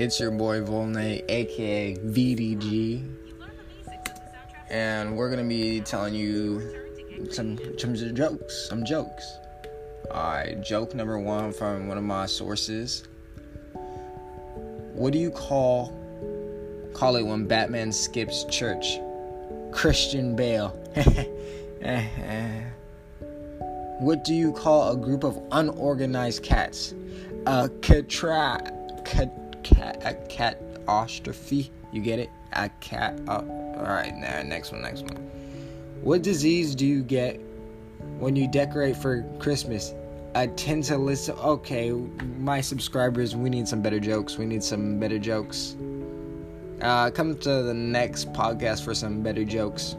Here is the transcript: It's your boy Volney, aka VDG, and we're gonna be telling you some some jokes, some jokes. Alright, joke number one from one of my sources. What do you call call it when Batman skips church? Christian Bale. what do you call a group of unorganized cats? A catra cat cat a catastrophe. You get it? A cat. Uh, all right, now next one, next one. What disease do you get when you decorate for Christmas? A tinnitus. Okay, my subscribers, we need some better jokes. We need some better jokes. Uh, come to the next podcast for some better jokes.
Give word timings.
It's 0.00 0.18
your 0.18 0.30
boy 0.30 0.62
Volney, 0.62 1.22
aka 1.28 1.94
VDG, 1.94 3.06
and 4.70 5.14
we're 5.14 5.28
gonna 5.28 5.44
be 5.44 5.82
telling 5.82 6.14
you 6.14 6.62
some 7.30 7.58
some 7.78 7.94
jokes, 7.94 8.66
some 8.66 8.82
jokes. 8.82 9.36
Alright, 10.10 10.62
joke 10.62 10.94
number 10.94 11.18
one 11.18 11.52
from 11.52 11.86
one 11.86 11.98
of 11.98 12.04
my 12.04 12.24
sources. 12.24 13.04
What 14.94 15.12
do 15.12 15.18
you 15.18 15.30
call 15.30 15.94
call 16.94 17.16
it 17.16 17.26
when 17.26 17.46
Batman 17.46 17.92
skips 17.92 18.44
church? 18.44 18.98
Christian 19.70 20.34
Bale. 20.34 20.68
what 24.00 24.24
do 24.24 24.32
you 24.32 24.54
call 24.54 24.92
a 24.92 24.96
group 24.96 25.24
of 25.24 25.38
unorganized 25.52 26.42
cats? 26.42 26.94
A 27.44 27.68
catra 27.82 29.04
cat 29.04 29.30
cat 29.62 30.02
a 30.04 30.14
catastrophe. 30.28 31.70
You 31.92 32.02
get 32.02 32.18
it? 32.18 32.30
A 32.52 32.68
cat. 32.80 33.20
Uh, 33.26 33.42
all 33.76 33.86
right, 33.86 34.14
now 34.16 34.42
next 34.42 34.72
one, 34.72 34.82
next 34.82 35.02
one. 35.02 35.16
What 36.02 36.22
disease 36.22 36.74
do 36.74 36.86
you 36.86 37.02
get 37.02 37.40
when 38.18 38.36
you 38.36 38.48
decorate 38.48 38.96
for 38.96 39.22
Christmas? 39.38 39.94
A 40.34 40.46
tinnitus. 40.46 41.28
Okay, 41.28 41.90
my 42.38 42.60
subscribers, 42.60 43.34
we 43.34 43.50
need 43.50 43.66
some 43.66 43.82
better 43.82 43.98
jokes. 43.98 44.38
We 44.38 44.46
need 44.46 44.62
some 44.62 44.98
better 44.98 45.18
jokes. 45.18 45.76
Uh, 46.80 47.10
come 47.10 47.36
to 47.36 47.62
the 47.62 47.74
next 47.74 48.32
podcast 48.32 48.84
for 48.84 48.94
some 48.94 49.22
better 49.22 49.44
jokes. 49.44 49.96